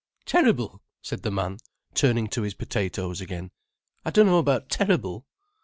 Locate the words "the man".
1.21-1.57